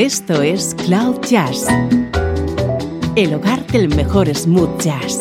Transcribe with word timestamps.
Esto 0.00 0.40
es 0.40 0.74
Cloud 0.86 1.20
Jazz, 1.28 1.66
el 3.16 3.34
hogar 3.34 3.66
del 3.66 3.94
mejor 3.94 4.34
smooth 4.34 4.80
jazz, 4.80 5.20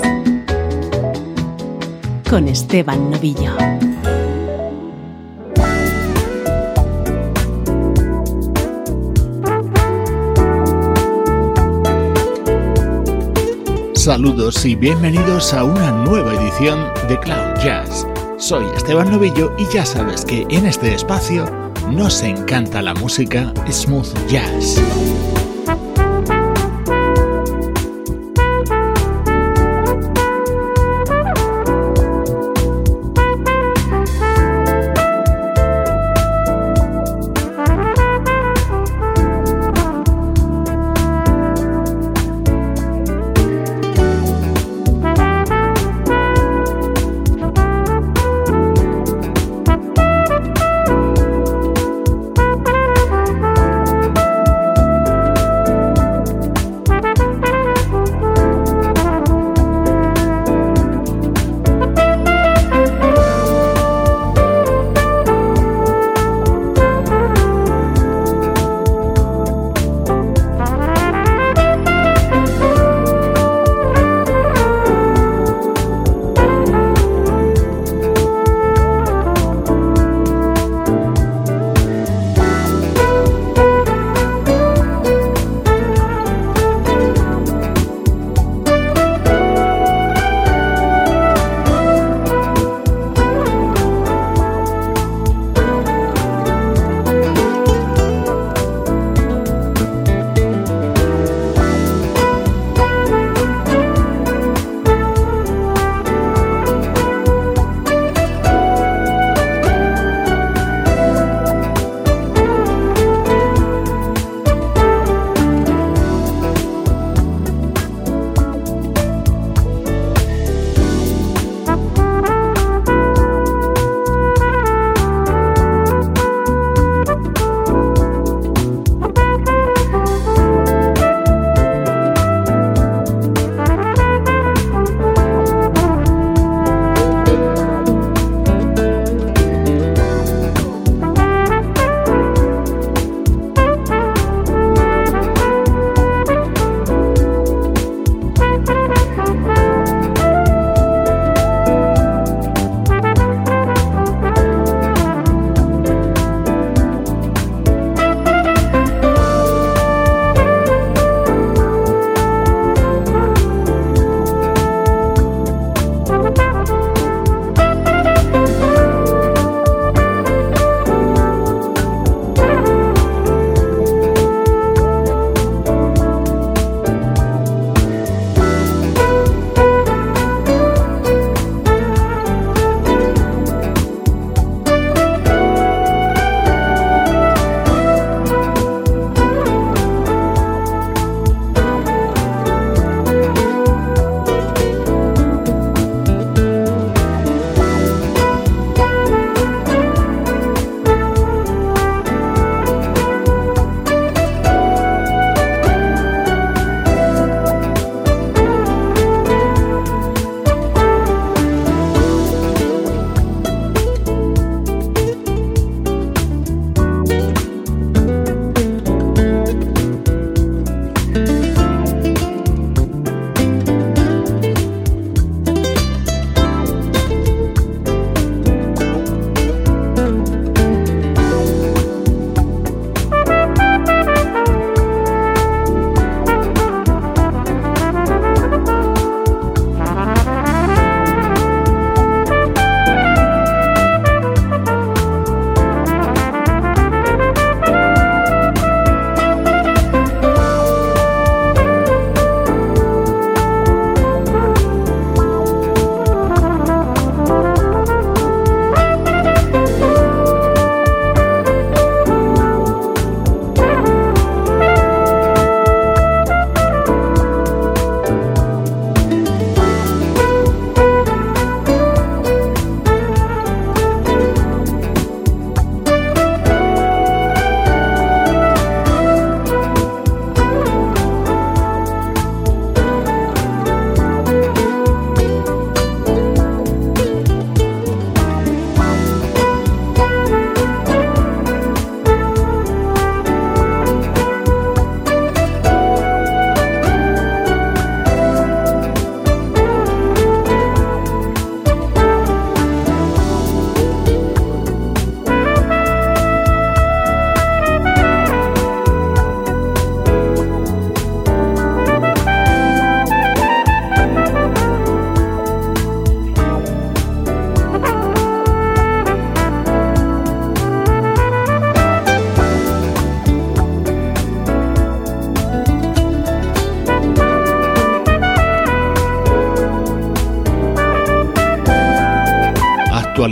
con 2.30 2.48
Esteban 2.48 3.12
Novillo. 3.12 3.52
Saludos 13.96 14.64
y 14.64 14.76
bienvenidos 14.76 15.54
a 15.54 15.66
una 15.66 15.92
nueva 16.06 16.34
edición 16.36 16.88
de 17.10 17.20
Cloud 17.20 17.62
Jazz. 17.62 18.08
Soy 18.38 18.64
Esteban 18.78 19.12
Novillo 19.12 19.54
y 19.58 19.66
ya 19.74 19.86
sabes 19.86 20.24
que 20.24 20.48
en 20.50 20.66
este 20.66 20.94
espacio 20.94 21.69
nos 21.92 22.22
encanta 22.24 22.82
la 22.82 22.94
música 22.94 23.52
smooth 23.70 24.08
jazz. 24.28 24.80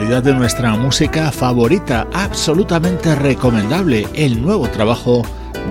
De 0.07 0.33
nuestra 0.33 0.73
música 0.77 1.33
favorita, 1.33 2.07
absolutamente 2.13 3.13
recomendable, 3.13 4.07
el 4.15 4.41
nuevo 4.41 4.65
trabajo 4.69 5.21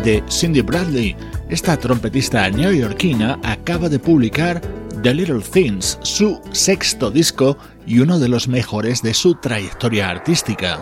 de 0.04 0.22
Cindy 0.28 0.60
Bradley. 0.60 1.16
Esta 1.48 1.78
trompetista 1.78 2.48
neoyorquina 2.50 3.38
acaba 3.42 3.88
de 3.88 3.98
publicar 3.98 4.60
The 5.02 5.14
Little 5.14 5.40
Things, 5.40 5.98
su 6.02 6.38
sexto 6.52 7.10
disco 7.10 7.56
y 7.86 8.00
uno 8.00 8.18
de 8.18 8.28
los 8.28 8.46
mejores 8.46 9.02
de 9.02 9.14
su 9.14 9.36
trayectoria 9.36 10.10
artística. 10.10 10.80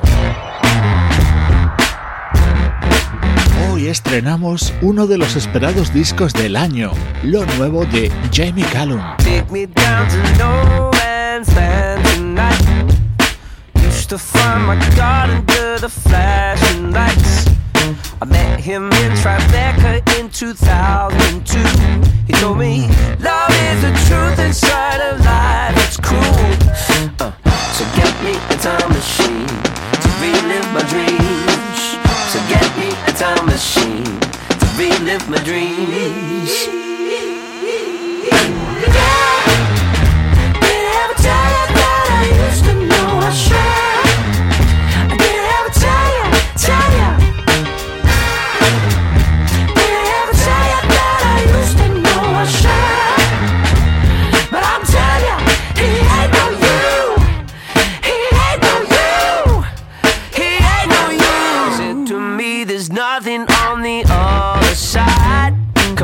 Hoy 3.71 3.87
estrenamos 3.87 4.75
uno 4.83 5.07
de 5.07 5.17
los 5.17 5.37
esperados 5.37 5.95
discos 5.95 6.33
del 6.33 6.57
año, 6.57 6.91
lo 7.23 7.47
nuevo 7.57 7.87
de 7.87 8.11
Jamie 8.33 8.67
Callum. 8.73 9.01
I 18.21 18.27
met 18.27 18.61
him 18.61 18.85
in 18.85 19.13
Tribeca 19.13 20.03
in 20.19 20.29
2002. 20.29 21.59
He 22.27 22.33
told 22.35 22.59
me, 22.59 22.89
Love 23.21 23.51
is 23.51 23.83
the 23.83 23.93
truth 24.07 24.39
inside 24.39 25.01
of 25.01 25.25
life, 25.25 25.75
it's 25.87 25.97
cruel. 25.97 26.23
Uh, 27.19 27.33
so 27.73 27.85
get 27.97 28.13
me 28.23 28.37
a 28.51 28.57
time 28.61 28.91
machine 28.93 29.49
to 30.03 30.09
relive 30.21 30.69
my 30.73 30.85
dreams. 30.93 31.81
So 32.33 32.39
get 32.53 32.69
me 32.77 32.89
a 33.09 33.13
time 33.13 33.47
machine 33.47 34.05
to 34.61 34.67
relive 34.77 35.29
my 35.31 35.43
dreams. 35.45 36.85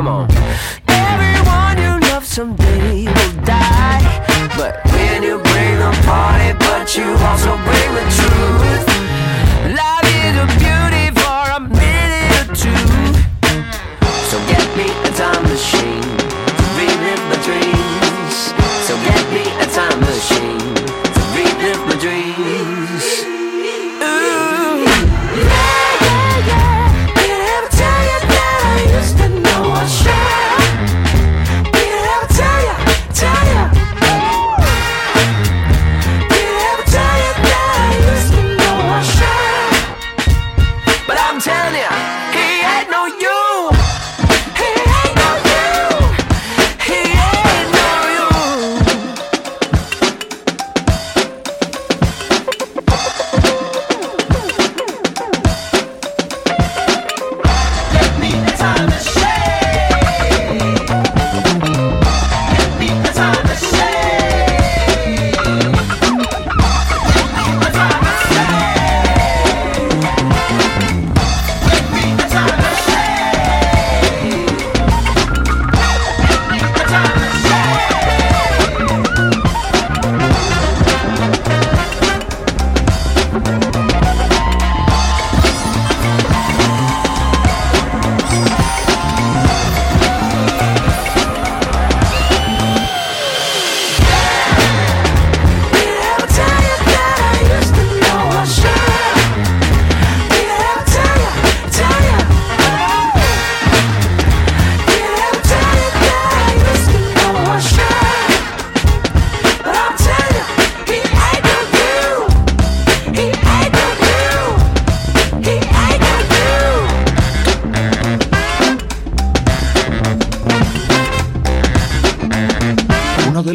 Come 0.01 0.07
on. 0.07 0.31
Everyone 0.87 1.77
you 1.77 1.99
love 2.09 2.25
someday 2.25 3.05
will 3.05 3.45
die. 3.45 4.49
But 4.57 4.83
when 4.85 5.21
you 5.21 5.37
bring 5.37 5.77
the 5.77 5.91
party, 6.07 6.57
but 6.57 6.97
you 6.97 7.03
also 7.03 7.55
bring 7.55 7.93
the 7.93 8.05
truth. 8.09 8.60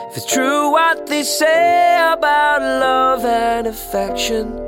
If 0.09 0.17
it's 0.17 0.25
true 0.25 0.71
what 0.71 1.07
they 1.07 1.23
say 1.23 2.01
about 2.15 2.63
love 2.63 3.27
and 3.27 3.67
affection, 3.67 4.59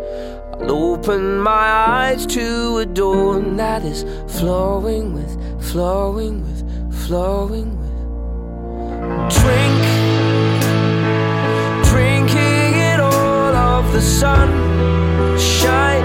I'll 0.52 0.70
open 0.70 1.38
my 1.38 1.50
eyes 1.50 2.26
to 2.26 2.76
a 2.76 2.84
dawn 2.84 3.56
that 3.56 3.82
is 3.82 4.04
flowing 4.38 5.14
with, 5.14 5.64
flowing 5.64 6.42
with, 6.42 6.62
flowing 7.06 7.78
with. 7.80 7.88
Drink, 9.32 9.82
drinking 11.88 12.74
it 12.92 13.00
all 13.00 13.56
of 13.56 13.90
the 13.94 14.02
sun, 14.02 14.50
shine 15.38 16.04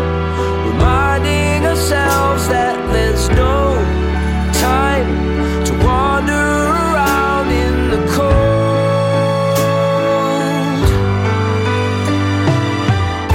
ourselves 1.65 2.47
that 2.47 2.75
there's 2.93 3.29
no 3.29 3.75
time 4.53 5.07
to 5.65 5.73
wander 5.85 6.33
around 6.33 7.51
in 7.51 7.89
the 7.93 8.01
cold. 8.15 8.79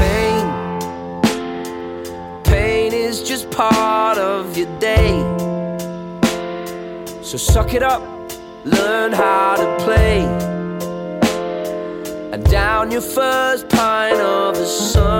Pain, 0.00 0.44
pain 2.44 2.92
is 2.92 3.22
just 3.22 3.50
part 3.50 4.18
of 4.18 4.56
your 4.56 4.68
day. 4.78 5.12
So 7.22 7.36
suck 7.38 7.74
it 7.74 7.82
up, 7.82 8.02
learn 8.64 9.12
how 9.12 9.56
to 9.56 9.76
play. 9.84 10.24
And 12.32 12.44
down 12.50 12.90
your 12.90 13.00
first 13.00 13.68
pint 13.68 14.20
of 14.20 14.54
the 14.56 14.66
sun. 14.66 15.13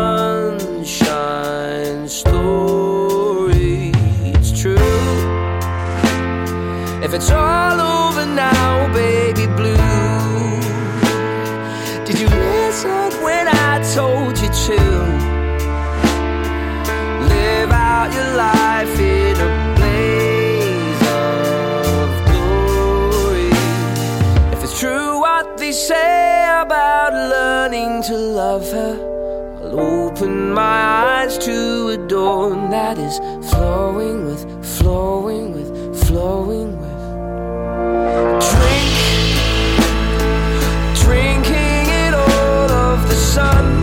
It's 7.15 7.31
all 7.31 7.81
over 7.81 8.27
now, 8.27 8.93
baby 8.93 9.47
blue, 9.47 9.77
did 12.05 12.19
you 12.19 12.27
listen 12.27 13.23
when 13.23 13.47
I 13.47 13.81
told 13.95 14.37
you 14.37 14.49
to? 14.49 14.81
Live 17.33 17.71
out 17.71 18.13
your 18.13 18.37
life 18.37 18.99
in 18.99 19.37
a 19.37 19.75
blaze 19.77 21.03
of 21.23 22.11
glory. 22.31 23.51
If 24.53 24.65
it's 24.65 24.81
true 24.81 25.21
what 25.21 25.57
they 25.57 25.71
say 25.71 26.49
about 26.63 27.13
learning 27.13 28.03
to 28.09 28.17
love 28.17 28.69
her, 28.73 28.95
I'll 29.63 29.79
open 29.79 30.53
my 30.53 31.23
eyes 31.23 31.39
to 31.39 31.91
a 31.91 32.09
dawn 32.09 32.71
that 32.71 32.99
is 32.99 33.19
flowing 33.51 34.27
with, 34.27 34.43
flowing 34.79 35.53
with, 35.53 36.09
flowing. 36.09 36.74
Drink, 38.51 38.95
drinking 41.05 41.87
it 42.05 42.15
all 42.15 42.71
of 42.71 43.09
the 43.09 43.15
sun. 43.15 43.74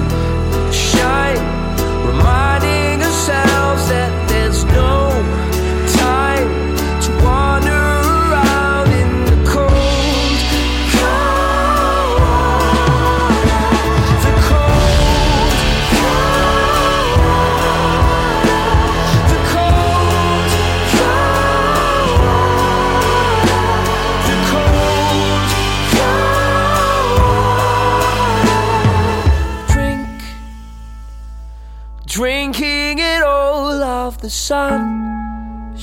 Sunshine, 34.31 35.75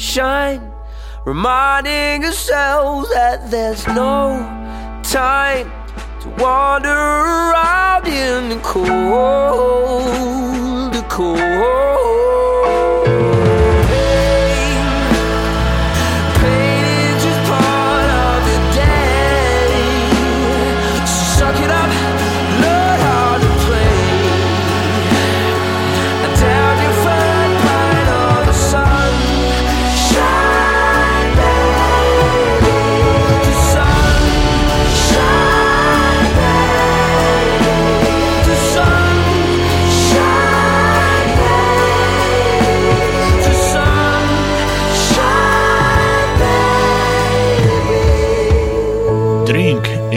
reminding 1.26 2.24
ourselves 2.24 3.10
that 3.10 3.50
there's 3.50 3.86
no 3.88 4.38
time 5.02 5.70
to 6.22 6.28
wander 6.42 6.88
around 6.88 8.06
in 8.06 8.48
the 8.48 8.56
cold, 8.62 8.88
the 10.94 11.02
cold. 11.10 11.97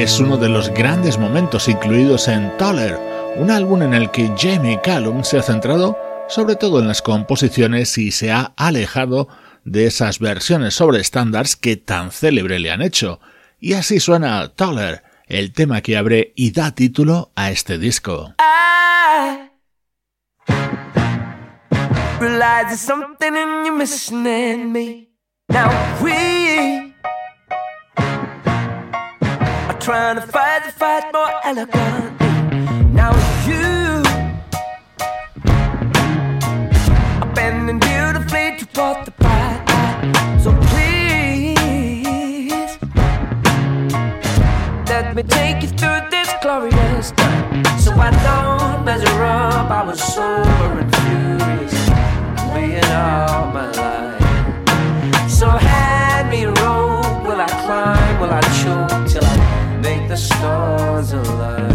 Es 0.01 0.20
uno 0.20 0.38
de 0.38 0.50
los 0.50 0.70
grandes 0.70 1.20
momentos 1.20 1.67
incluidos 1.67 2.27
en 2.27 2.58
Toller, 2.58 2.98
un 3.36 3.51
álbum 3.51 3.84
en 3.84 3.93
el 3.93 4.10
que 4.10 4.31
Jamie 4.36 4.79
Callum 4.81 5.24
se 5.24 5.38
ha 5.38 5.43
centrado 5.43 5.96
sobre 6.27 6.55
todo 6.55 6.79
en 6.79 6.88
las 6.88 7.03
composiciones 7.03 7.98
y 8.00 8.10
se 8.10 8.31
ha 8.31 8.53
alejado 8.58 9.27
de 9.63 9.86
esas 9.86 10.17
versiones 10.17 10.74
sobre 10.74 11.01
estándares 11.01 11.55
que 11.55 11.75
tan 11.75 12.10
célebre 12.10 12.58
le 12.58 12.72
han 12.72 12.81
hecho. 12.81 13.20
Y 13.60 13.74
así 13.74 14.00
suena 14.00 14.48
Toller, 14.48 15.03
el 15.27 15.53
tema 15.53 15.81
que 15.81 15.98
abre 15.98 16.34
y 16.36 16.51
da 16.51 16.72
título 16.72 17.31
a 17.36 17.51
este 17.51 17.77
disco. 17.77 18.34
Trying 29.81 30.15
to 30.15 30.21
fight 30.21 30.63
the 30.63 30.71
fight 30.71 31.11
more 31.11 31.31
elegantly. 31.43 32.27
Now 32.93 33.11
you 33.47 34.03
are 37.19 37.33
bending 37.33 37.79
beautifully 37.79 38.57
to 38.59 38.65
toward 38.67 39.05
the 39.07 39.13
light. 39.23 39.65
So 40.39 40.51
please 40.69 41.57
let 44.88 45.15
me 45.15 45.23
take 45.23 45.63
you 45.63 45.69
through 45.69 46.01
this 46.11 46.31
glorious 46.43 47.09
time. 47.11 47.65
So 47.79 47.91
I 47.93 48.11
don't 48.27 48.85
measure 48.85 49.23
up. 49.23 49.71
I 49.71 49.83
was 49.83 50.00
sober 50.00 50.79
and 50.79 50.95
furious, 50.97 51.73
being 52.53 52.91
all 52.93 53.47
my 53.50 53.65
life. 53.71 54.21
So 55.27 55.47
hand 55.50 56.29
me 56.29 56.43
a 56.43 56.50
rope. 56.50 57.25
Will 57.25 57.41
I 57.41 57.47
climb? 57.65 58.19
Will 58.19 58.31
I 58.31 58.41
choke 58.61 59.07
till 59.09 59.25
I 59.25 59.30
the 60.12 60.18
stars 60.18 61.13
alive? 61.13 61.70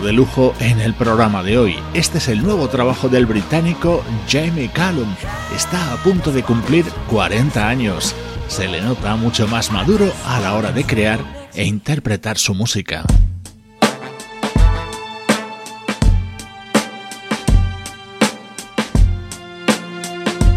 De 0.00 0.12
lujo 0.12 0.54
en 0.60 0.80
el 0.80 0.94
programa 0.94 1.42
de 1.42 1.58
hoy. 1.58 1.76
Este 1.94 2.18
es 2.18 2.28
el 2.28 2.42
nuevo 2.42 2.68
trabajo 2.68 3.08
del 3.08 3.26
británico 3.26 4.02
Jamie 4.28 4.70
Callum. 4.72 5.14
Está 5.54 5.92
a 5.92 5.96
punto 6.02 6.32
de 6.32 6.42
cumplir 6.42 6.84
40 7.10 7.68
años. 7.68 8.14
Se 8.48 8.68
le 8.68 8.80
nota 8.80 9.16
mucho 9.16 9.46
más 9.48 9.70
maduro 9.70 10.12
a 10.26 10.40
la 10.40 10.54
hora 10.54 10.72
de 10.72 10.84
crear 10.84 11.18
e 11.54 11.64
interpretar 11.64 12.38
su 12.38 12.54
música. 12.54 13.04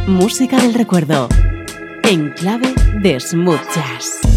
Música 0.08 0.58
del 0.58 0.74
recuerdo 0.74 1.28
en 2.04 2.30
clave 2.32 2.74
de 3.02 3.20
smooth 3.20 3.60
jazz. 3.74 4.35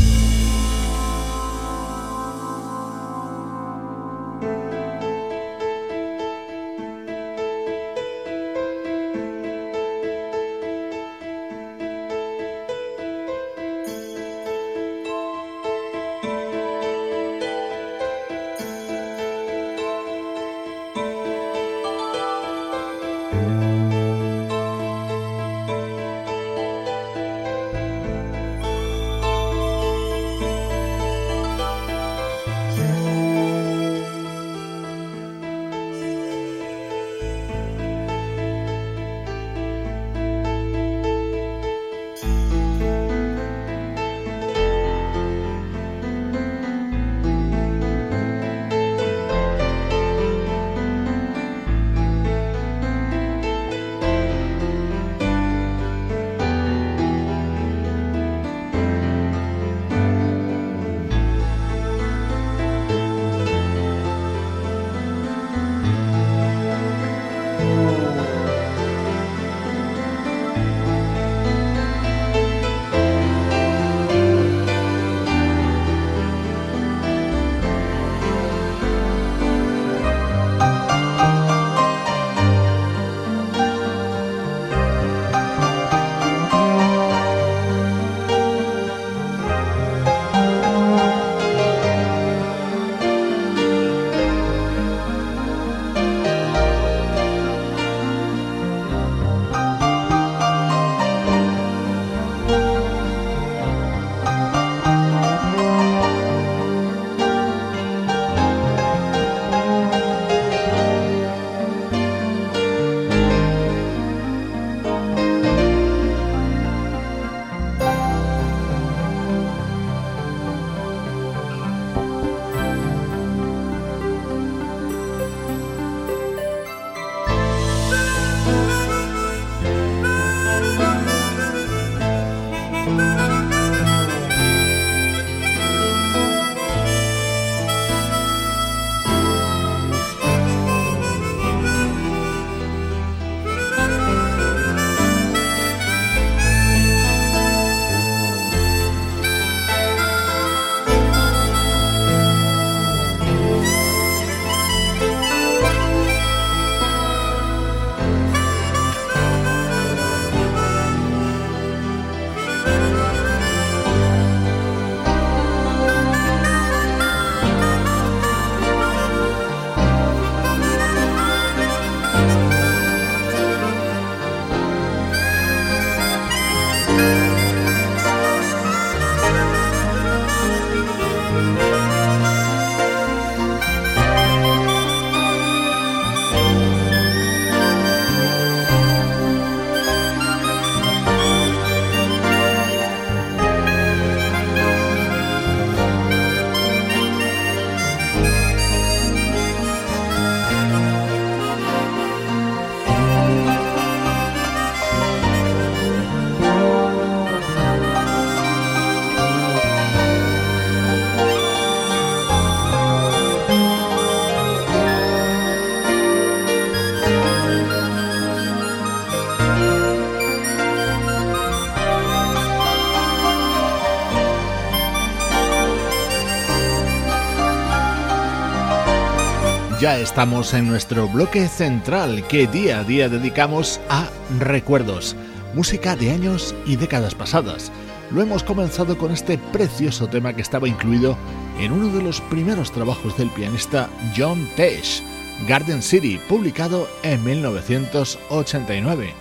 Estamos 229.96 230.53
en 230.53 230.68
nuestro 230.68 231.09
bloque 231.09 231.48
central 231.48 232.27
que 232.29 232.46
día 232.46 232.81
a 232.81 232.85
día 232.85 233.09
dedicamos 233.09 233.81
a 233.88 234.11
recuerdos, 234.38 235.16
música 235.55 235.96
de 235.96 236.11
años 236.11 236.55
y 236.66 236.77
décadas 236.77 237.14
pasadas. 237.14 237.72
Lo 238.11 238.20
hemos 238.20 238.44
comenzado 238.44 238.98
con 238.98 239.11
este 239.12 239.38
precioso 239.38 240.07
tema 240.07 240.35
que 240.35 240.42
estaba 240.42 240.68
incluido 240.68 241.16
en 241.59 241.72
uno 241.72 241.88
de 241.88 242.03
los 242.03 242.20
primeros 242.20 242.70
trabajos 242.70 243.16
del 243.16 243.31
pianista 243.31 243.88
John 244.16 244.46
Tesh, 244.57 245.03
Garden 245.48 245.83
City, 245.83 246.20
publicado 246.29 246.87
en 247.03 247.24
1989. 247.24 249.14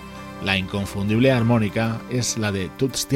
La 0.43 0.57
inconfundible 0.57 1.31
armónica 1.31 2.01
es 2.09 2.37
la 2.37 2.51
de 2.51 2.69
Toots. 2.77 3.07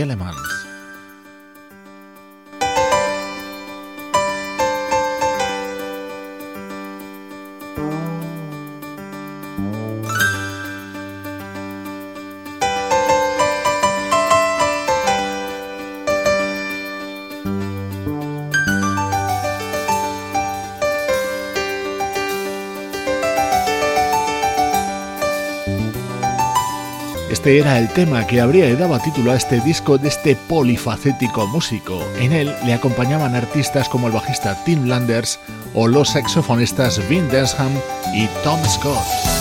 Este 27.42 27.58
era 27.58 27.80
el 27.80 27.90
tema 27.90 28.28
que 28.28 28.40
habría 28.40 28.76
dado 28.76 29.00
título 29.00 29.32
a 29.32 29.36
este 29.36 29.60
disco 29.62 29.98
de 29.98 30.10
este 30.10 30.36
polifacético 30.36 31.48
músico. 31.48 32.00
En 32.20 32.34
él 32.34 32.54
le 32.68 32.74
acompañaban 32.76 33.34
artistas 33.34 33.90
como 33.90 34.06
el 34.06 34.14
bajista 34.14 34.64
Tim 34.64 34.86
Landers 34.86 35.40
o 35.74 35.88
los 35.88 36.10
saxofonistas 36.10 37.02
Vin 37.10 37.28
Densham 37.30 37.72
y 38.14 38.28
Tom 38.44 38.60
Scott. 38.66 39.41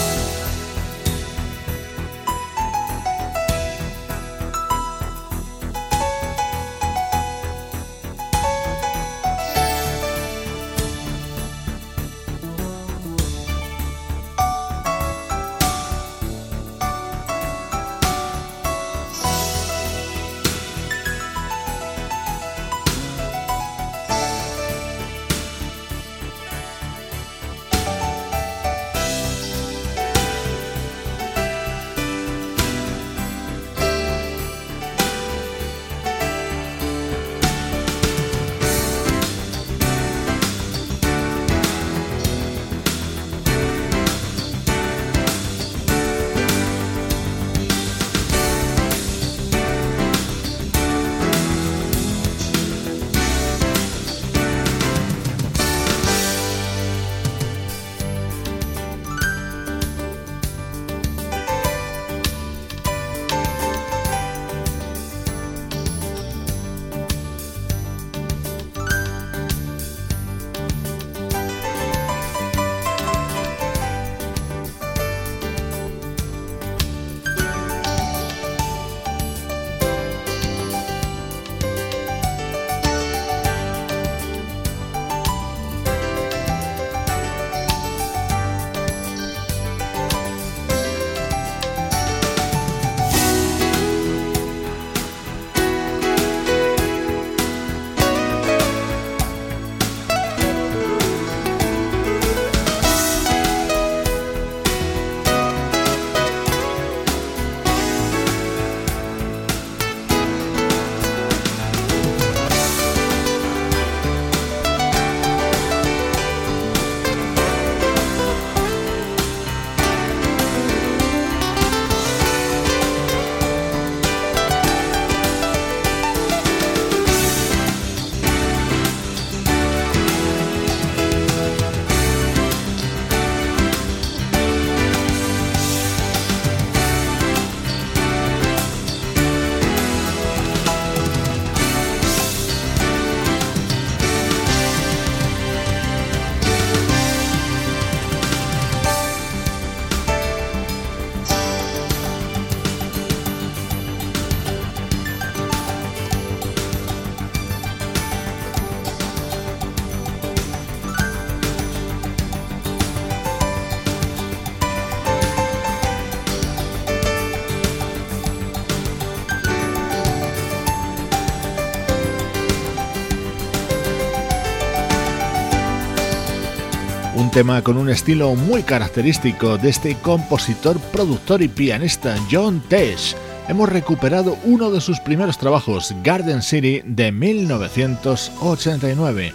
Tema 177.31 177.63
con 177.63 177.77
un 177.77 177.89
estilo 177.89 178.35
muy 178.35 178.65
característico 178.65 179.57
de 179.57 179.69
este 179.69 179.95
compositor, 179.97 180.81
productor 180.93 181.43
y 181.43 181.49
pianista 181.49 182.17
John 182.31 182.63
Tesh. 182.69 183.17
Hemos 183.49 183.69
recuperado 183.69 184.37
uno 184.45 184.71
de 184.71 184.81
sus 184.81 185.01
primeros 185.01 185.37
trabajos, 185.39 185.93
Garden 186.03 186.41
City, 186.43 186.83
de 186.85 187.13
1989. 187.13 189.33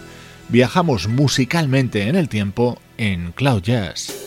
Viajamos 0.50 1.08
musicalmente 1.08 2.08
en 2.08 2.16
el 2.16 2.28
tiempo 2.28 2.80
en 2.98 3.32
Cloud 3.32 3.62
Jazz. 3.62 4.25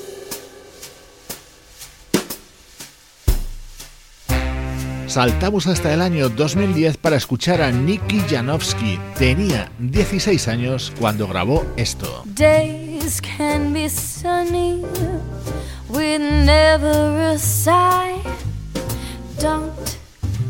Saltamos 5.09 5.67
hasta 5.67 5.95
el 5.95 6.03
año 6.03 6.29
2010 6.29 6.99
para 6.99 7.17
escuchar 7.17 7.63
a 7.63 7.73
Nicky 7.73 8.21
Janowski. 8.29 9.01
Tenía 9.19 9.73
16 9.79 10.49
años 10.49 10.93
cuando 11.01 11.27
grabó 11.27 11.65
esto. 11.79 12.25
days 12.35 13.19
can 13.23 13.73
be 13.73 13.89
sunny 13.89 14.85
with 15.89 16.21
never 16.21 17.33
a 17.33 17.39
sigh. 17.39 18.21
Don't 19.41 19.73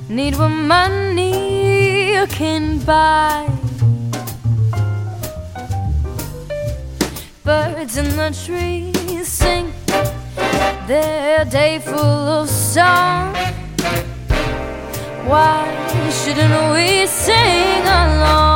need 0.09 0.35
what 0.37 0.49
money 0.51 2.16
can 2.29 2.81
buy. 2.81 3.47
Birds 7.44 7.97
in 7.97 8.09
the 8.16 8.37
trees 8.44 9.29
sing 9.29 9.73
their 10.88 11.44
day 11.44 11.79
full 11.79 11.94
of 11.97 12.51
song. 12.51 13.37
Why 15.29 15.62
shouldn't 16.11 16.73
we 16.75 17.07
sing 17.07 17.83
along? 17.83 18.49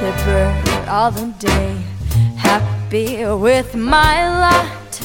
shepherd 0.00 0.88
all 0.88 1.10
the 1.10 1.26
day, 1.38 1.76
happy 2.36 3.22
with 3.26 3.74
my 3.74 4.16
lot. 4.40 5.00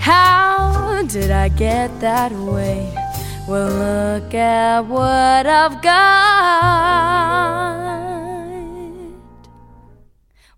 How 0.00 1.02
did 1.06 1.30
I 1.30 1.48
get 1.48 2.00
that 2.00 2.32
way? 2.32 2.92
Well, 3.46 3.70
look 3.70 4.34
at 4.34 4.80
what 4.80 5.46
I've 5.46 5.80
got. 5.80 6.10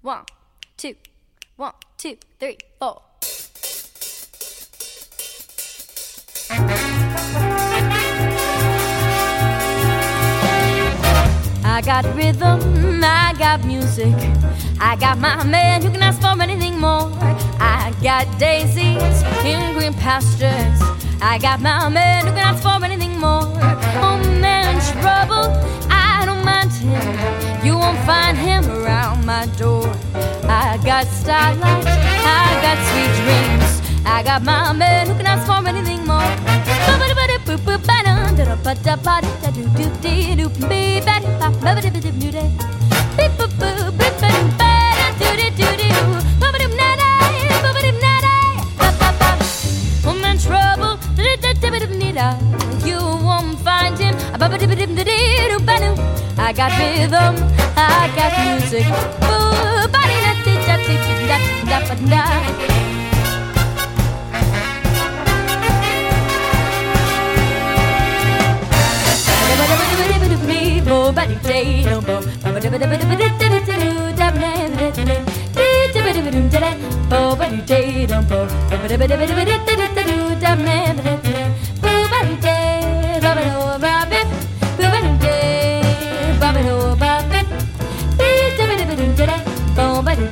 One, 0.01 0.25
two, 0.79 0.95
one, 1.57 1.75
two, 1.99 2.17
three, 2.41 2.57
four. 2.79 3.03
I 11.65 11.81
got 11.83 12.05
rhythm, 12.15 13.01
I 13.03 13.35
got 13.39 13.65
music. 13.65 14.15
I 14.79 14.97
got 14.97 15.17
my 15.19 15.43
man 15.45 15.81
who 15.81 15.91
can 15.91 16.03
ask 16.03 16.21
for 16.21 16.43
anything 16.43 16.79
more. 16.79 17.11
I 17.59 17.95
got 18.03 18.27
daisies 18.39 19.23
in 19.45 19.73
green 19.75 19.95
pastures. 19.95 20.81
I 21.23 21.39
got 21.41 21.61
my 21.61 21.89
man 21.89 22.27
who 22.27 22.33
can 22.33 22.41
ask 22.41 22.63
for 22.63 22.85
anything 22.85 23.19
more. 23.19 23.49
Oh 24.05 24.19
man, 24.39 24.79
trouble, 25.01 25.49
I 25.91 26.25
don't 26.27 26.45
mind 26.45 26.71
him. 26.73 27.65
You 27.65 27.79
won't 27.79 27.99
find 28.01 28.37
him 28.37 28.71
around 28.71 29.25
my 29.25 29.47
door. 29.57 29.91
I 30.45 30.79
got 30.85 31.07
starlight, 31.07 31.87
I 31.87 32.61
got 32.61 32.79
sweet 32.91 33.13
dreams. 33.25 33.82
I 34.05 34.23
got 34.23 34.43
my 34.43 34.73
man 34.73 35.07
who 35.07 35.15
can 35.15 35.27
ask 35.27 35.47
for 35.47 35.67
anything 35.67 36.07
more. 36.07 36.31
Woman 50.05 50.39
trouble, 50.39 50.99
you 52.85 52.99
won't 52.99 53.59
find 53.61 53.99
him. 53.99 54.15
I 56.39 56.53
got 56.53 56.73
rhythm, 56.79 57.37
I 57.77 58.11
got 58.17 58.33
music. 58.45 58.87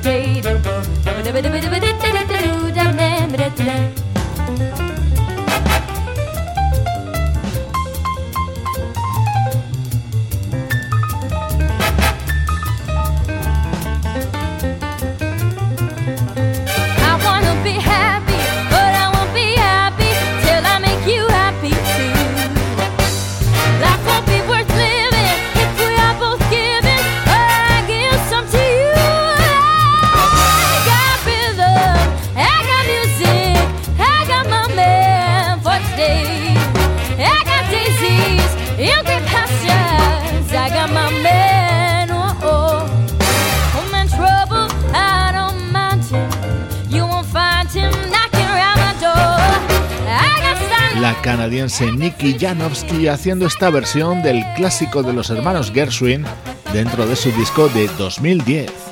day. 0.01 0.20
Canadiense 51.21 51.91
Nicky 51.91 52.35
Janowski 52.39 53.07
haciendo 53.07 53.45
esta 53.45 53.69
versión 53.69 54.21
del 54.23 54.43
clásico 54.55 55.03
de 55.03 55.13
los 55.13 55.29
hermanos 55.29 55.71
Gershwin 55.71 56.25
dentro 56.73 57.05
de 57.05 57.15
su 57.15 57.31
disco 57.31 57.69
de 57.69 57.87
2010. 57.97 58.90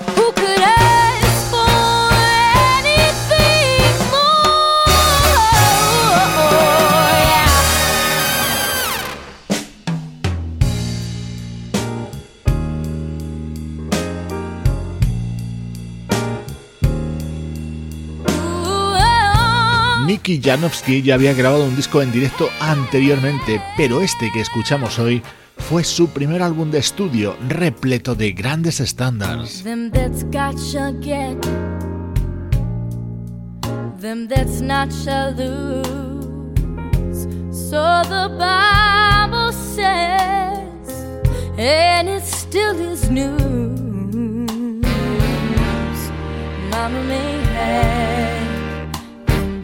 Janowski 20.50 21.04
ya 21.04 21.14
había 21.14 21.36
grabado 21.36 21.64
un 21.64 21.76
disco 21.76 22.02
en 22.02 22.12
directo 22.12 22.50
anteriormente, 22.60 23.62
pero 23.78 24.02
este 24.02 24.32
que 24.34 24.42
escuchamos 24.42 24.98
hoy 24.98 25.22
fue 25.60 25.84
su 25.84 26.10
primer 26.10 26.42
álbum 26.42 26.72
de 26.72 26.80
estudio 26.80 27.38
repleto 27.48 28.16
de 28.16 28.32
grandes 28.32 28.80
estándares. 28.80 29.64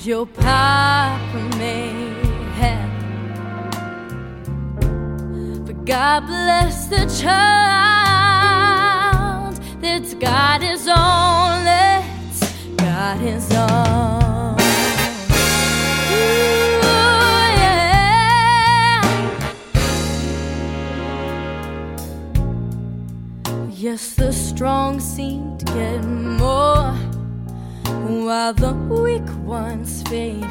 Your 0.05 0.25
papa 0.27 1.49
may 1.57 1.89
have. 2.59 2.91
But 5.65 5.83
God 5.83 6.27
bless 6.27 6.87
the 6.87 7.05
child 7.23 8.45
that's 9.81 10.13
got 10.13 10.61
his 10.61 10.87
own, 10.87 11.63
that's 11.65 12.53
got 12.77 13.17
his 13.17 13.51
own. 13.51 14.55
Yes, 23.71 24.13
the 24.15 24.31
strong 24.31 24.99
seem 24.99 25.57
to 25.57 25.65
get 25.65 26.03
more 26.03 26.93
while 28.05 28.53
the 28.53 28.73
weak 28.73 29.27
ones 29.43 30.03
fade. 30.03 30.45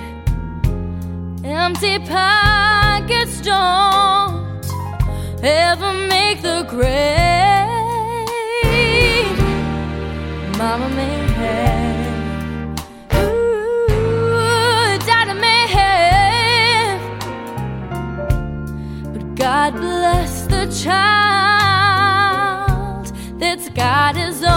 Empty 1.44 2.00
pockets 2.00 3.40
don't 3.40 4.64
ever 5.42 5.92
make 6.08 6.42
the 6.42 6.64
grade. 6.68 6.98
Mama 10.58 10.88
may 10.88 11.16
have, 11.40 12.78
ooh, 13.14 13.86
Daddy 15.06 15.34
may 15.38 15.66
have, 15.78 17.00
but 19.12 19.24
God 19.36 19.74
bless 19.74 20.46
the 20.46 20.66
child 20.82 21.94
that's 23.38 23.68
got 23.68 24.16
his 24.16 24.42
own. 24.42 24.53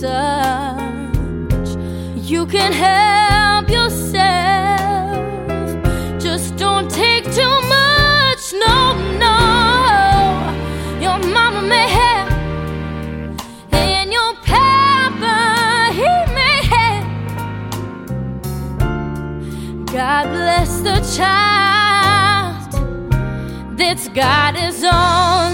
Such. 0.00 1.70
You 2.30 2.46
can 2.46 2.72
help 2.72 3.68
yourself. 3.68 5.18
Just 6.20 6.56
don't 6.56 6.88
take 6.90 7.24
too 7.38 7.56
much. 7.76 8.42
No, 8.64 8.76
no. 9.24 9.38
Your 11.04 11.18
mama 11.36 11.62
may 11.74 11.88
have, 12.00 12.28
and 13.72 14.12
your 14.12 14.32
papa, 14.52 15.36
he 16.00 16.12
may 16.38 16.58
have. 16.74 17.06
God 19.86 20.24
bless 20.36 20.70
the 20.88 20.98
child 21.16 22.70
that's 23.76 24.06
got 24.08 24.56
his 24.56 24.84
own, 24.84 25.47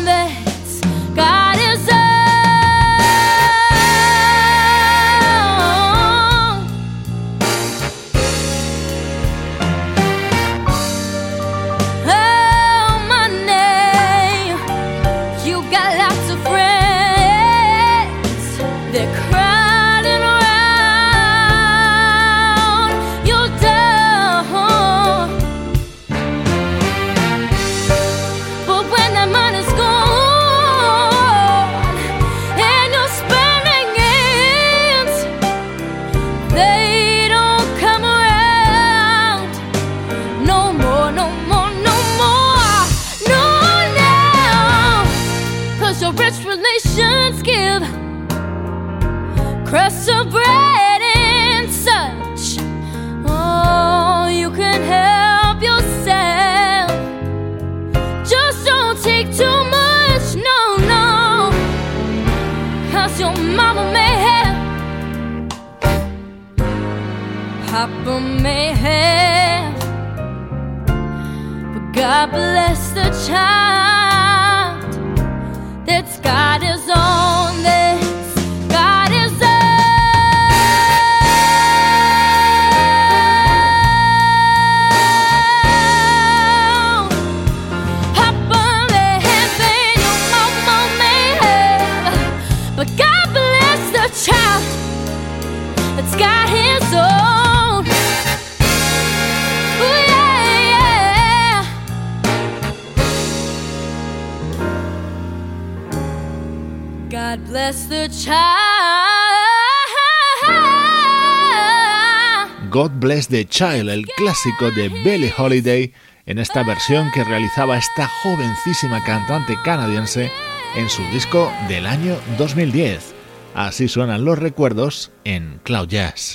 God 112.74 112.90
Bless 112.96 113.28
the 113.28 113.46
Child, 113.46 113.88
el 113.88 114.04
clásico 114.04 114.68
de 114.72 114.88
Billie 114.88 115.32
Holiday, 115.38 115.92
en 116.26 116.40
esta 116.40 116.64
versión 116.64 117.08
que 117.12 117.22
realizaba 117.22 117.78
esta 117.78 118.08
jovencísima 118.08 119.00
cantante 119.04 119.56
canadiense 119.62 120.32
en 120.74 120.90
su 120.90 121.04
disco 121.12 121.52
del 121.68 121.86
año 121.86 122.16
2010. 122.36 123.14
Así 123.54 123.86
suenan 123.86 124.24
los 124.24 124.40
recuerdos 124.40 125.12
en 125.22 125.60
Cloud 125.62 125.86
Jazz. 125.86 126.34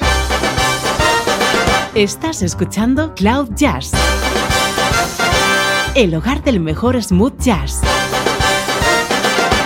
Estás 1.94 2.42
escuchando 2.42 3.14
Cloud 3.16 3.50
Jazz, 3.56 3.92
el 5.94 6.16
hogar 6.16 6.42
del 6.42 6.62
mejor 6.62 7.04
smooth 7.04 7.38
jazz. 7.38 7.82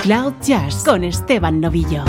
Cloud 0.01 0.33
Jazz 0.41 0.83
con 0.83 1.03
Esteban 1.03 1.61
Novillo. 1.61 2.03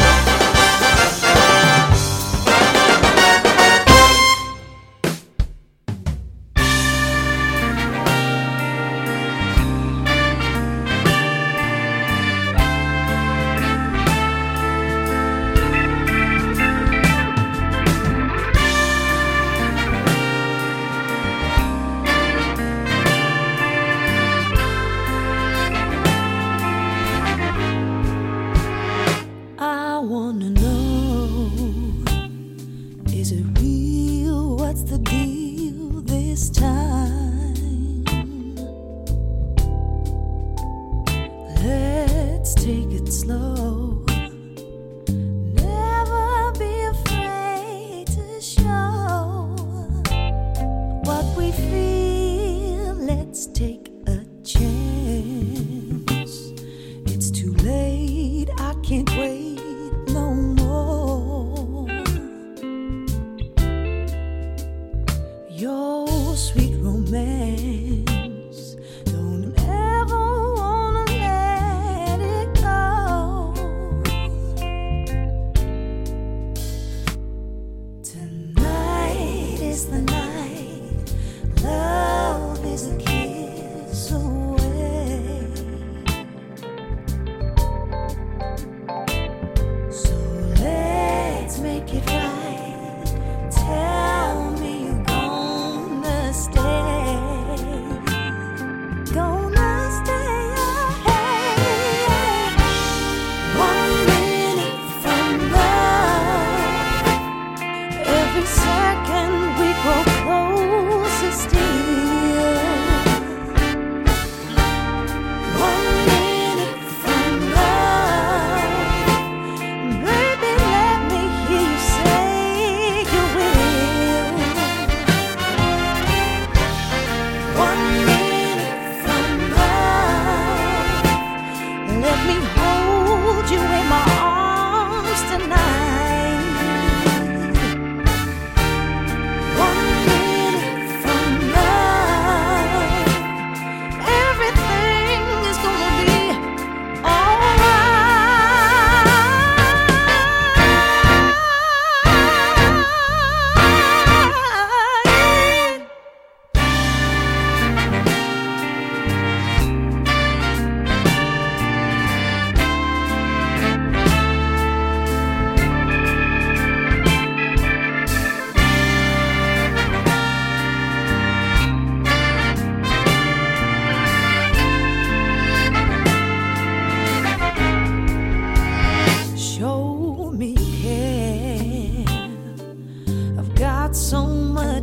the 79.87 80.01
night. 80.01 80.14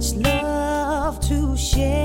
much 0.02 0.16
love 0.16 1.20
to 1.20 1.56
share. 1.56 2.01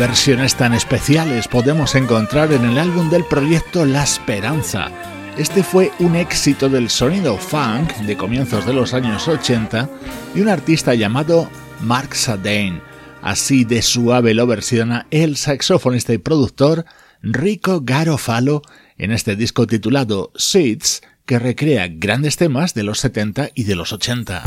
Versiones 0.00 0.54
tan 0.56 0.72
especiales 0.72 1.46
podemos 1.46 1.94
encontrar 1.94 2.54
en 2.54 2.64
el 2.64 2.78
álbum 2.78 3.10
del 3.10 3.22
proyecto 3.22 3.84
La 3.84 4.02
Esperanza. 4.02 4.90
Este 5.36 5.62
fue 5.62 5.92
un 5.98 6.16
éxito 6.16 6.70
del 6.70 6.88
sonido 6.88 7.36
funk 7.36 7.92
de 8.06 8.16
comienzos 8.16 8.64
de 8.64 8.72
los 8.72 8.94
años 8.94 9.28
80 9.28 9.90
de 10.34 10.40
un 10.40 10.48
artista 10.48 10.94
llamado 10.94 11.50
Mark 11.82 12.14
Sadane. 12.14 12.80
Así 13.20 13.64
de 13.64 13.82
suave 13.82 14.32
lo 14.32 14.46
versiona 14.46 15.06
el 15.10 15.36
saxofonista 15.36 16.14
y 16.14 16.18
productor 16.18 16.86
Rico 17.20 17.82
Garofalo 17.82 18.62
en 18.96 19.12
este 19.12 19.36
disco 19.36 19.66
titulado 19.66 20.32
Seeds 20.34 21.02
que 21.26 21.38
recrea 21.38 21.88
grandes 21.90 22.38
temas 22.38 22.72
de 22.72 22.84
los 22.84 23.00
70 23.00 23.50
y 23.54 23.64
de 23.64 23.76
los 23.76 23.92
80. 23.92 24.44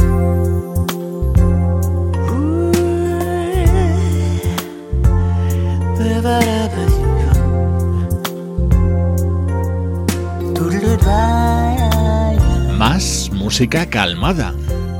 Más 12.78 13.30
música 13.34 13.86
calmada. 13.86 14.53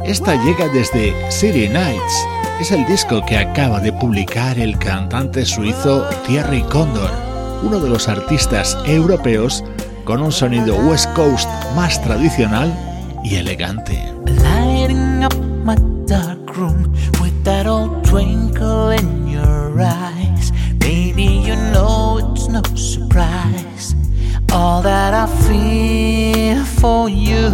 Esta 0.04 0.36
llega 0.44 0.68
desde 0.68 1.14
City 1.32 1.70
Nights. 1.70 2.28
Es 2.60 2.72
el 2.72 2.86
disco 2.88 3.26
que 3.26 3.38
acaba 3.38 3.80
de 3.80 3.94
publicar 3.94 4.60
el 4.60 4.78
cantante 4.78 5.46
suizo 5.46 6.06
Thierry 6.28 6.62
Condor, 6.64 7.12
uno 7.64 7.80
de 7.80 7.90
los 7.90 8.10
artistas 8.10 8.78
europeos 8.86 9.64
con 10.04 10.22
un 10.22 10.34
sonido 10.34 10.76
West 10.76 11.10
Coast 11.14 11.48
más 11.74 12.02
tradicional 12.04 12.74
y 13.24 13.36
elegante. 13.36 13.98
All 24.66 24.82
that 24.82 25.14
I 25.14 25.26
feel 25.46 26.64
for 26.64 27.10
you 27.10 27.50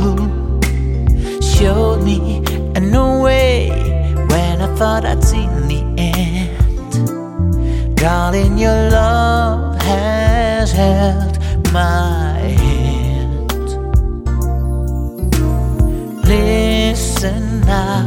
showed 1.41 2.03
me 2.03 2.43
a 2.76 2.80
new 2.80 3.24
way 3.24 3.70
when 4.30 4.62
I 4.62 4.76
thought 4.76 5.05
I'd 5.05 5.24
seen 5.24 5.49
the 5.68 5.82
end. 5.97 6.55
Darling, 7.97 8.60
your 8.60 8.91
love 8.91 9.82
has 9.82 10.72
held 10.72 11.39
my 11.74 12.38
hand. 12.62 13.49
Listen 16.28 17.62
now, 17.62 18.05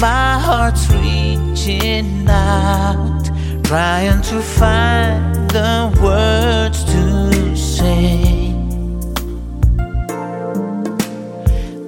my 0.00 0.38
heart's 0.38 0.88
reaching 0.92 2.28
out 2.28 3.24
trying 3.64 4.22
to 4.22 4.40
find 4.40 5.35
the 5.56 5.88
words 6.02 6.84
to 6.92 7.56
say. 7.56 8.52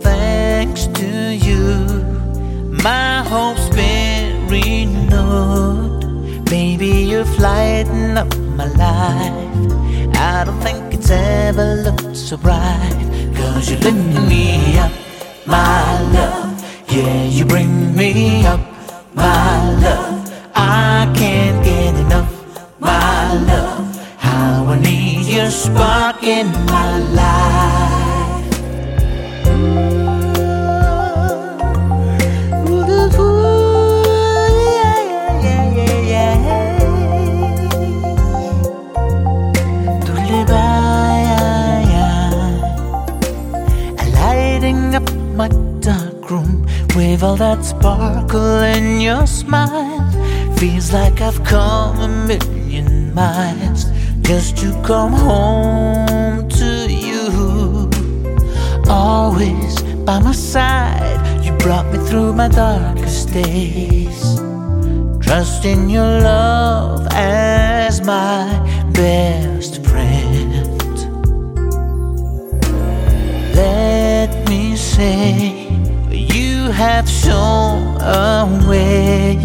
Thanks 0.01 0.87
to 0.99 1.09
you, 1.47 1.65
my 2.87 3.23
hope's 3.33 3.69
been 3.77 4.49
renewed. 4.49 6.47
Baby, 6.47 6.93
you've 7.11 7.39
lightened 7.39 8.17
up 8.17 8.35
my 8.61 8.69
life. 8.87 10.17
I 10.17 10.45
don't 10.47 10.61
think 10.63 10.95
it's 10.95 11.11
ever 11.11 11.67
looked 11.87 12.17
so 12.17 12.39
bright. 12.39 12.99
Cause 13.37 13.71
you 13.71 13.77
lift 13.87 14.31
me 14.31 14.79
up, 14.79 14.93
my 15.47 16.01
love. 16.17 16.55
Yeah, 16.89 17.25
you 17.37 17.45
bring 17.45 17.95
me 17.95 18.47
up, 18.47 18.63
my 19.15 19.53
love. 19.85 20.17
I 20.55 21.13
can't 21.19 21.68
love. 23.35 23.97
How 24.19 24.67
I 24.67 24.79
need 24.81 25.27
your 25.27 25.51
spark 25.51 26.23
in 26.23 26.47
my 26.67 26.99
life. 26.99 27.59
Lighting 44.15 44.95
up 44.95 45.13
my 45.37 45.49
dark 45.81 46.31
room 46.31 46.67
with 46.97 47.23
all 47.23 47.37
that 47.37 47.65
sparkle 47.65 48.59
in 48.59 49.01
your 49.01 49.27
smile, 49.27 50.11
feels 50.57 50.93
like 50.93 51.21
I've 51.21 51.43
come 51.45 52.01
a 52.01 52.09
million 52.09 52.58
just 54.29 54.59
to 54.59 54.71
come 54.85 55.13
home 55.13 56.49
to 56.49 56.87
you. 56.91 57.89
Always 58.89 59.83
by 60.05 60.19
my 60.19 60.33
side, 60.33 61.45
you 61.45 61.53
brought 61.57 61.87
me 61.93 61.99
through 62.09 62.35
my 62.35 62.49
darkest 62.49 63.33
days. 63.33 64.21
Trust 65.25 65.65
in 65.65 65.89
your 65.89 66.21
love 66.21 67.09
as 67.13 68.03
my 68.03 68.45
best 68.93 69.83
friend. 69.87 70.53
Let 73.55 74.49
me 74.49 74.77
say 74.77 75.69
you 76.11 76.71
have 76.71 77.09
shown 77.09 77.97
a 78.03 78.67
way 78.69 79.37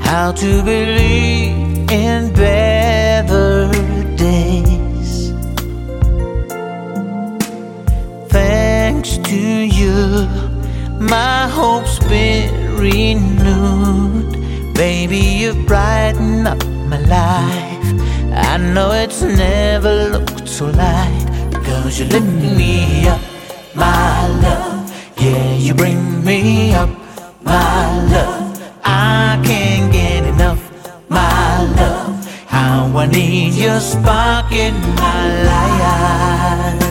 how 0.00 0.32
to 0.32 0.62
believe 0.62 1.90
in 1.90 2.32
better 2.34 2.75
you, 9.66 10.28
my 11.00 11.48
hope's 11.48 11.98
been 12.00 12.76
renewed. 12.76 14.32
Baby, 14.74 15.18
you've 15.18 15.66
brightened 15.66 16.46
up 16.46 16.64
my 16.66 16.98
life. 17.00 17.86
I 18.32 18.56
know 18.58 18.92
it's 18.92 19.22
never 19.22 20.10
looked 20.10 20.48
so 20.48 20.66
light, 20.66 21.26
cause 21.64 21.98
you 21.98 22.06
lift 22.06 22.26
me 22.26 23.08
up, 23.08 23.20
my 23.74 24.28
love. 24.42 24.90
Yeah, 25.18 25.54
you 25.54 25.74
bring 25.74 26.24
me 26.24 26.74
up, 26.74 26.90
my 27.42 28.04
love. 28.12 28.60
I 28.84 29.40
can't 29.44 29.92
get 29.92 30.24
enough, 30.24 30.60
my 31.08 31.62
love. 31.76 32.24
How 32.46 32.96
I 32.96 33.06
need 33.06 33.54
your 33.54 33.80
spark 33.80 34.52
in 34.52 34.74
my 34.96 35.42
life, 35.50 36.82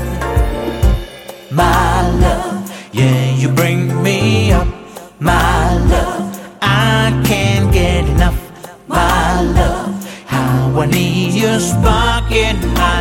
my. 1.51 1.95
Yeah, 2.96 3.36
you 3.36 3.50
bring 3.50 4.02
me 4.02 4.54
up, 4.54 4.70
my 5.20 5.76
love. 5.91 6.58
I 6.62 7.12
can't 7.26 7.70
get 7.74 8.08
enough, 8.08 8.39
my 8.88 9.41
love. 9.41 9.91
How 10.26 10.80
I 10.80 10.86
need 10.86 11.34
your 11.34 11.60
spark 11.60 12.32
in 12.32 12.56
my 12.74 12.95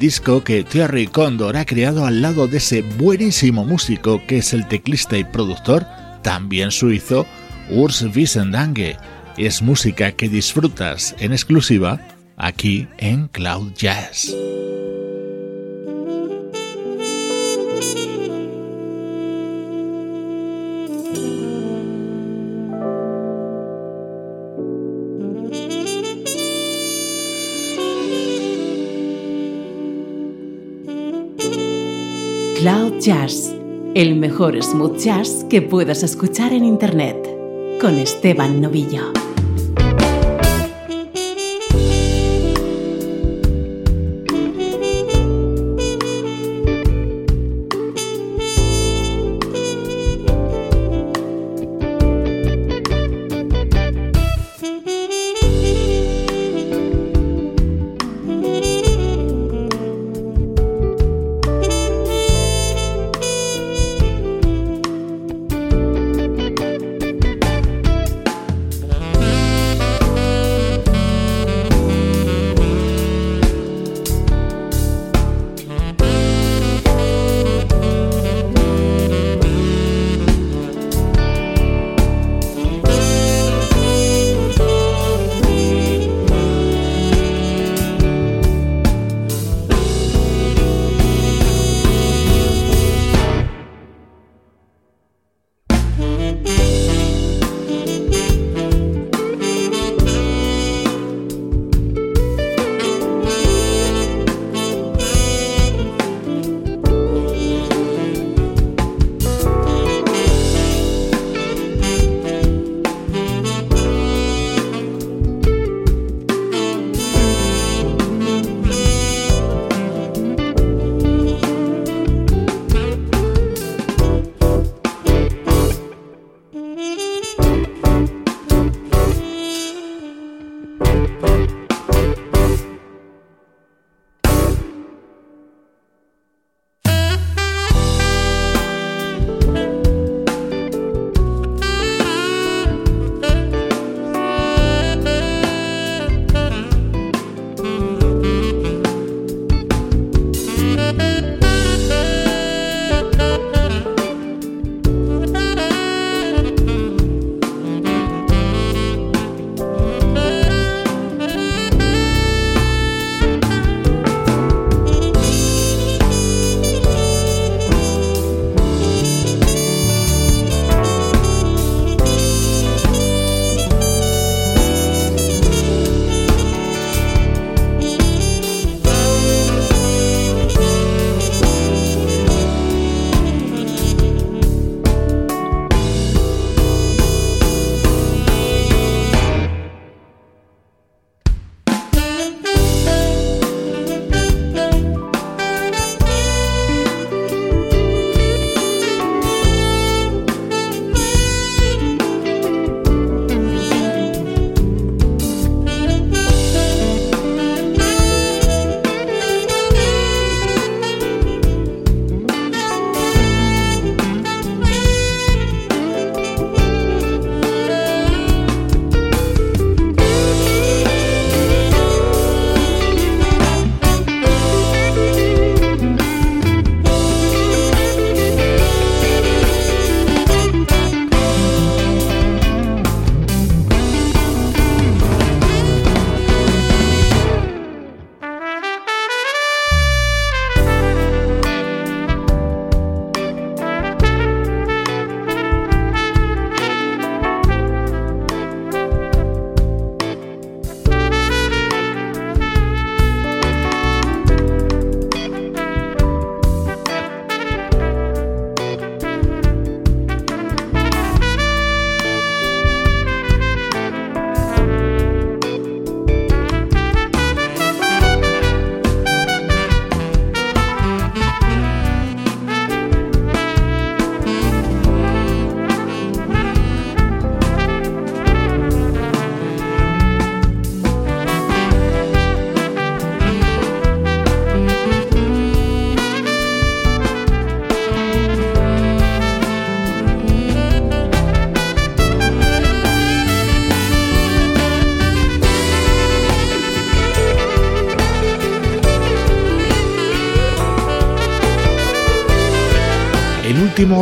disco 0.00 0.42
que 0.42 0.64
Thierry 0.64 1.06
Condor 1.06 1.58
ha 1.58 1.66
creado 1.66 2.06
al 2.06 2.22
lado 2.22 2.48
de 2.48 2.56
ese 2.56 2.80
buenísimo 2.80 3.66
músico 3.66 4.22
que 4.26 4.38
es 4.38 4.54
el 4.54 4.66
teclista 4.66 5.18
y 5.18 5.24
productor, 5.24 5.86
también 6.22 6.70
suizo, 6.70 7.26
Urs 7.68 8.02
Wiesendange. 8.02 8.96
Es 9.36 9.60
música 9.60 10.12
que 10.12 10.30
disfrutas 10.30 11.14
en 11.18 11.32
exclusiva 11.32 12.00
aquí 12.36 12.88
en 12.96 13.28
Cloud 13.28 13.74
Jazz. 13.74 14.34
Cloud 32.60 33.00
Jazz, 33.00 33.54
el 33.94 34.16
mejor 34.16 34.62
smooth 34.62 34.98
jazz 34.98 35.46
que 35.48 35.62
puedas 35.62 36.02
escuchar 36.02 36.52
en 36.52 36.62
Internet, 36.62 37.16
con 37.80 37.98
Esteban 37.98 38.60
Novillo. 38.60 39.29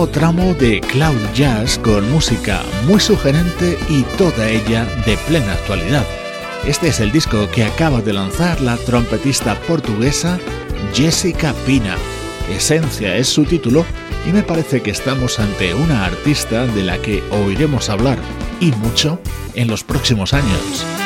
Tramo 0.09 0.55
de 0.55 0.81
Cloud 0.81 1.19
Jazz 1.35 1.79
con 1.79 2.11
música 2.11 2.63
muy 2.87 3.01
sugerente 3.01 3.79
y 3.89 4.03
toda 4.17 4.49
ella 4.49 4.85
de 5.07 5.17
plena 5.29 5.53
actualidad. 5.53 6.05
Este 6.67 6.89
es 6.89 7.01
el 7.01 7.13
disco 7.13 7.49
que 7.51 7.65
acaba 7.65 8.01
de 8.01 8.13
lanzar 8.13 8.61
la 8.61 8.77
trompetista 8.77 9.55
portuguesa 9.63 10.39
Jessica 10.93 11.55
Pina. 11.67 11.97
Esencia 12.51 13.17
es 13.17 13.29
su 13.29 13.45
título 13.45 13.85
y 14.27 14.33
me 14.33 14.43
parece 14.43 14.83
que 14.83 14.91
estamos 14.91 15.39
ante 15.39 15.75
una 15.75 16.05
artista 16.05 16.67
de 16.67 16.83
la 16.83 16.99
que 16.99 17.23
oiremos 17.31 17.89
hablar 17.89 18.19
y 18.61 18.73
mucho 18.73 19.21
en 19.55 19.69
los 19.69 19.85
próximos 19.85 20.35
años. 20.35 20.98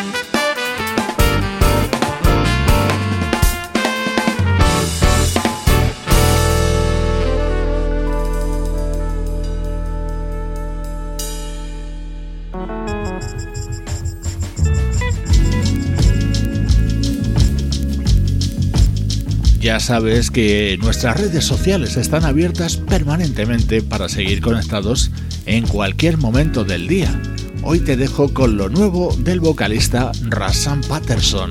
Sabes 19.82 20.30
que 20.30 20.78
nuestras 20.80 21.20
redes 21.20 21.44
sociales 21.44 21.96
están 21.96 22.24
abiertas 22.24 22.76
permanentemente 22.76 23.82
para 23.82 24.08
seguir 24.08 24.40
conectados 24.40 25.10
en 25.44 25.66
cualquier 25.66 26.18
momento 26.18 26.62
del 26.62 26.86
día. 26.86 27.20
Hoy 27.64 27.80
te 27.80 27.96
dejo 27.96 28.32
con 28.32 28.56
lo 28.56 28.68
nuevo 28.68 29.14
del 29.18 29.40
vocalista 29.40 30.12
Rasan 30.28 30.82
Patterson. 30.82 31.50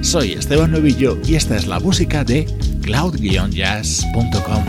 Soy 0.00 0.32
Esteban 0.32 0.70
Novillo 0.70 1.18
y 1.26 1.34
esta 1.34 1.56
es 1.56 1.66
la 1.66 1.80
música 1.80 2.22
de 2.24 2.46
cloud-jazz.com. 2.82 4.64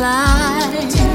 And 0.00 0.06
I'm 0.06 0.60
loving 0.60 0.88
the 0.88 1.08